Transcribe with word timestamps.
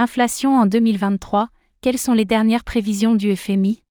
Inflation 0.00 0.56
en 0.56 0.66
2023, 0.66 1.48
quelles 1.80 1.98
sont 1.98 2.12
les 2.12 2.24
dernières 2.24 2.62
prévisions 2.62 3.16
du 3.16 3.34
FMI 3.34 3.82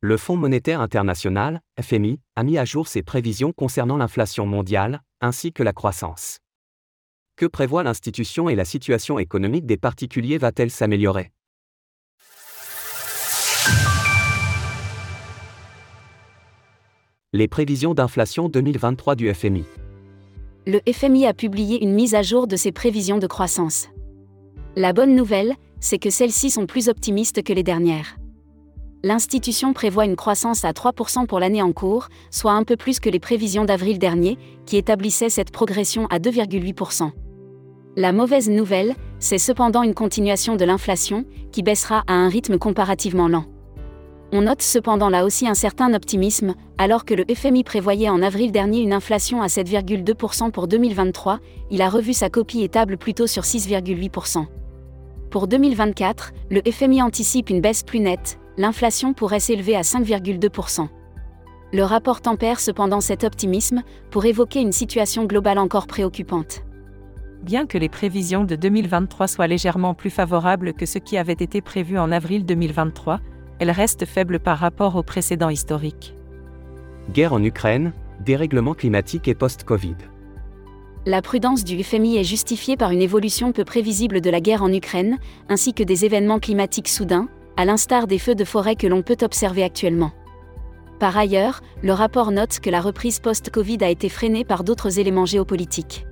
Le 0.00 0.16
Fonds 0.16 0.36
monétaire 0.36 0.80
international, 0.80 1.60
FMI, 1.82 2.20
a 2.36 2.44
mis 2.44 2.56
à 2.56 2.64
jour 2.64 2.86
ses 2.86 3.02
prévisions 3.02 3.50
concernant 3.50 3.96
l'inflation 3.96 4.46
mondiale, 4.46 5.02
ainsi 5.20 5.52
que 5.52 5.64
la 5.64 5.72
croissance. 5.72 6.38
Que 7.34 7.46
prévoit 7.46 7.82
l'institution 7.82 8.48
et 8.48 8.54
la 8.54 8.64
situation 8.64 9.18
économique 9.18 9.66
des 9.66 9.76
particuliers 9.76 10.38
va-t-elle 10.38 10.70
s'améliorer? 10.70 11.32
Les 17.32 17.48
prévisions 17.48 17.92
d'inflation 17.92 18.48
2023 18.48 19.16
du 19.16 19.34
FMI. 19.34 19.64
Le 20.68 20.78
FMI 20.88 21.26
a 21.26 21.34
publié 21.34 21.82
une 21.82 21.92
mise 21.92 22.14
à 22.14 22.22
jour 22.22 22.46
de 22.46 22.54
ses 22.54 22.70
prévisions 22.70 23.18
de 23.18 23.26
croissance. 23.26 23.88
La 24.78 24.92
bonne 24.92 25.16
nouvelle, 25.16 25.56
c'est 25.80 25.98
que 25.98 26.08
celles-ci 26.08 26.50
sont 26.50 26.66
plus 26.66 26.88
optimistes 26.88 27.42
que 27.42 27.52
les 27.52 27.64
dernières. 27.64 28.16
L'institution 29.02 29.72
prévoit 29.72 30.04
une 30.04 30.14
croissance 30.14 30.64
à 30.64 30.70
3% 30.70 31.26
pour 31.26 31.40
l'année 31.40 31.62
en 31.62 31.72
cours, 31.72 32.06
soit 32.30 32.52
un 32.52 32.62
peu 32.62 32.76
plus 32.76 33.00
que 33.00 33.10
les 33.10 33.18
prévisions 33.18 33.64
d'avril 33.64 33.98
dernier, 33.98 34.38
qui 34.66 34.76
établissaient 34.76 35.30
cette 35.30 35.50
progression 35.50 36.06
à 36.10 36.20
2,8%. 36.20 37.10
La 37.96 38.12
mauvaise 38.12 38.48
nouvelle, 38.48 38.94
c'est 39.18 39.38
cependant 39.38 39.82
une 39.82 39.94
continuation 39.94 40.54
de 40.54 40.64
l'inflation, 40.64 41.24
qui 41.50 41.64
baissera 41.64 42.04
à 42.06 42.12
un 42.12 42.28
rythme 42.28 42.56
comparativement 42.56 43.26
lent. 43.26 43.46
On 44.30 44.42
note 44.42 44.62
cependant 44.62 45.08
là 45.08 45.24
aussi 45.24 45.48
un 45.48 45.54
certain 45.54 45.92
optimisme, 45.92 46.54
alors 46.76 47.04
que 47.04 47.14
le 47.14 47.24
FMI 47.34 47.64
prévoyait 47.64 48.10
en 48.10 48.22
avril 48.22 48.52
dernier 48.52 48.78
une 48.82 48.92
inflation 48.92 49.42
à 49.42 49.48
7,2% 49.48 50.52
pour 50.52 50.68
2023, 50.68 51.40
il 51.72 51.82
a 51.82 51.88
revu 51.88 52.12
sa 52.12 52.30
copie 52.30 52.62
et 52.62 52.68
table 52.68 52.96
plutôt 52.96 53.26
sur 53.26 53.42
6,8%. 53.42 54.46
Pour 55.30 55.46
2024, 55.46 56.32
le 56.50 56.62
FMI 56.62 57.02
anticipe 57.02 57.50
une 57.50 57.60
baisse 57.60 57.82
plus 57.82 58.00
nette, 58.00 58.38
l'inflation 58.56 59.12
pourrait 59.12 59.40
s'élever 59.40 59.76
à 59.76 59.82
5,2%. 59.82 60.88
Le 61.70 61.82
rapport 61.82 62.22
tempère 62.22 62.60
cependant 62.60 63.02
cet 63.02 63.24
optimisme 63.24 63.82
pour 64.10 64.24
évoquer 64.24 64.60
une 64.60 64.72
situation 64.72 65.26
globale 65.26 65.58
encore 65.58 65.86
préoccupante. 65.86 66.62
Bien 67.42 67.66
que 67.66 67.76
les 67.76 67.90
prévisions 67.90 68.44
de 68.44 68.56
2023 68.56 69.28
soient 69.28 69.46
légèrement 69.46 69.92
plus 69.92 70.08
favorables 70.08 70.72
que 70.72 70.86
ce 70.86 70.98
qui 70.98 71.18
avait 71.18 71.34
été 71.34 71.60
prévu 71.60 71.98
en 71.98 72.10
avril 72.10 72.46
2023, 72.46 73.20
elles 73.58 73.70
restent 73.70 74.06
faibles 74.06 74.40
par 74.40 74.56
rapport 74.56 74.96
aux 74.96 75.02
précédents 75.02 75.50
historiques. 75.50 76.14
Guerre 77.12 77.34
en 77.34 77.42
Ukraine, 77.42 77.92
dérèglement 78.24 78.72
climatique 78.72 79.28
et 79.28 79.34
post-Covid. 79.34 79.96
La 81.08 81.22
prudence 81.22 81.64
du 81.64 81.82
FMI 81.82 82.18
est 82.18 82.22
justifiée 82.22 82.76
par 82.76 82.90
une 82.90 83.00
évolution 83.00 83.50
peu 83.52 83.64
prévisible 83.64 84.20
de 84.20 84.28
la 84.28 84.42
guerre 84.42 84.62
en 84.62 84.70
Ukraine, 84.70 85.16
ainsi 85.48 85.72
que 85.72 85.82
des 85.82 86.04
événements 86.04 86.38
climatiques 86.38 86.86
soudains, 86.86 87.30
à 87.56 87.64
l'instar 87.64 88.06
des 88.06 88.18
feux 88.18 88.34
de 88.34 88.44
forêt 88.44 88.76
que 88.76 88.86
l'on 88.86 89.00
peut 89.00 89.16
observer 89.22 89.62
actuellement. 89.62 90.12
Par 90.98 91.16
ailleurs, 91.16 91.62
le 91.82 91.94
rapport 91.94 92.30
note 92.30 92.60
que 92.60 92.68
la 92.68 92.82
reprise 92.82 93.20
post-Covid 93.20 93.78
a 93.80 93.88
été 93.88 94.10
freinée 94.10 94.44
par 94.44 94.64
d'autres 94.64 94.98
éléments 94.98 95.24
géopolitiques. 95.24 96.04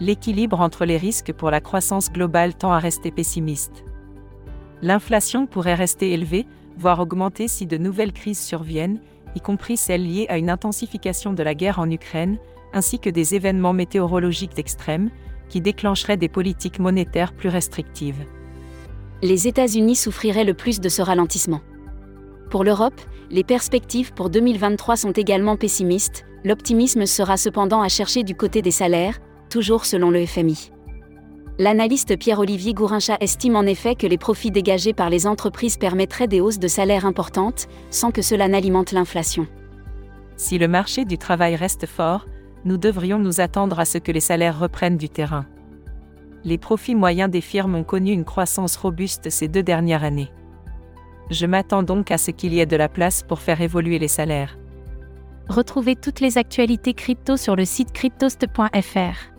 L'équilibre 0.00 0.60
entre 0.60 0.84
les 0.84 0.96
risques 0.96 1.32
pour 1.32 1.52
la 1.52 1.60
croissance 1.60 2.10
globale 2.10 2.56
tend 2.56 2.72
à 2.72 2.80
rester 2.80 3.12
pessimiste. 3.12 3.84
L'inflation 4.82 5.46
pourrait 5.46 5.76
rester 5.76 6.10
élevée, 6.10 6.44
voire 6.76 6.98
augmenter 6.98 7.46
si 7.46 7.66
de 7.66 7.78
nouvelles 7.78 8.12
crises 8.12 8.40
surviennent, 8.40 8.98
y 9.34 9.40
compris 9.40 9.76
celles 9.76 10.06
liées 10.06 10.26
à 10.28 10.38
une 10.38 10.50
intensification 10.50 11.32
de 11.32 11.42
la 11.42 11.54
guerre 11.54 11.78
en 11.78 11.90
Ukraine, 11.90 12.38
ainsi 12.72 12.98
que 12.98 13.10
des 13.10 13.34
événements 13.34 13.72
météorologiques 13.72 14.58
extrêmes, 14.58 15.10
qui 15.48 15.60
déclencheraient 15.60 16.16
des 16.16 16.28
politiques 16.28 16.78
monétaires 16.78 17.32
plus 17.32 17.48
restrictives. 17.48 18.26
Les 19.22 19.48
États-Unis 19.48 19.96
souffriraient 19.96 20.44
le 20.44 20.54
plus 20.54 20.80
de 20.80 20.88
ce 20.88 21.02
ralentissement. 21.02 21.60
Pour 22.50 22.64
l'Europe, 22.64 23.00
les 23.30 23.44
perspectives 23.44 24.12
pour 24.12 24.30
2023 24.30 24.96
sont 24.96 25.12
également 25.12 25.56
pessimistes, 25.56 26.24
l'optimisme 26.44 27.04
sera 27.06 27.36
cependant 27.36 27.82
à 27.82 27.88
chercher 27.88 28.22
du 28.22 28.34
côté 28.34 28.62
des 28.62 28.70
salaires, 28.70 29.18
toujours 29.50 29.84
selon 29.84 30.10
le 30.10 30.24
FMI. 30.24 30.70
L'analyste 31.60 32.16
Pierre-Olivier 32.16 32.72
Gourincha 32.72 33.16
estime 33.18 33.56
en 33.56 33.64
effet 33.64 33.96
que 33.96 34.06
les 34.06 34.16
profits 34.16 34.52
dégagés 34.52 34.92
par 34.92 35.10
les 35.10 35.26
entreprises 35.26 35.76
permettraient 35.76 36.28
des 36.28 36.40
hausses 36.40 36.60
de 36.60 36.68
salaires 36.68 37.04
importantes, 37.04 37.66
sans 37.90 38.12
que 38.12 38.22
cela 38.22 38.46
n'alimente 38.46 38.92
l'inflation. 38.92 39.48
Si 40.36 40.56
le 40.56 40.68
marché 40.68 41.04
du 41.04 41.18
travail 41.18 41.56
reste 41.56 41.86
fort, 41.86 42.26
nous 42.64 42.76
devrions 42.76 43.18
nous 43.18 43.40
attendre 43.40 43.80
à 43.80 43.84
ce 43.84 43.98
que 43.98 44.12
les 44.12 44.20
salaires 44.20 44.56
reprennent 44.56 44.98
du 44.98 45.08
terrain. 45.08 45.46
Les 46.44 46.58
profits 46.58 46.94
moyens 46.94 47.28
des 47.28 47.40
firmes 47.40 47.74
ont 47.74 47.82
connu 47.82 48.12
une 48.12 48.24
croissance 48.24 48.76
robuste 48.76 49.28
ces 49.28 49.48
deux 49.48 49.64
dernières 49.64 50.04
années. 50.04 50.30
Je 51.30 51.46
m'attends 51.46 51.82
donc 51.82 52.12
à 52.12 52.18
ce 52.18 52.30
qu'il 52.30 52.54
y 52.54 52.60
ait 52.60 52.66
de 52.66 52.76
la 52.76 52.88
place 52.88 53.24
pour 53.24 53.40
faire 53.40 53.60
évoluer 53.60 53.98
les 53.98 54.06
salaires. 54.06 54.56
Retrouvez 55.48 55.96
toutes 55.96 56.20
les 56.20 56.38
actualités 56.38 56.94
crypto 56.94 57.36
sur 57.36 57.56
le 57.56 57.64
site 57.64 57.90
cryptost.fr. 57.92 59.37